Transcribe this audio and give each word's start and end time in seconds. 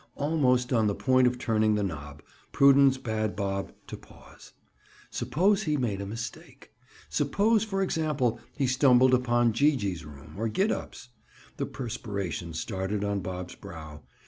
Almost 0.15 0.73
on 0.73 0.87
the 0.87 0.95
point 0.95 1.27
of 1.27 1.37
turning 1.37 1.75
the 1.75 1.83
knob, 1.83 2.23
prudence 2.51 2.97
bade 2.97 3.35
Bob 3.35 3.71
to 3.85 3.95
pause. 3.95 4.53
Suppose 5.11 5.61
he 5.61 5.77
made 5.77 6.01
a 6.01 6.07
mistake? 6.07 6.71
Suppose, 7.07 7.63
for 7.63 7.83
example, 7.83 8.39
he 8.55 8.65
stumbled 8.65 9.13
upon 9.13 9.53
Gee 9.53 9.75
gee's 9.75 10.03
room, 10.03 10.33
or 10.39 10.47
Gid 10.47 10.71
up's? 10.71 11.09
The 11.57 11.67
perspiration 11.67 12.53
started 12.55 13.03
on 13.03 13.19
Bob's 13.19 13.53
brow. 13.53 14.01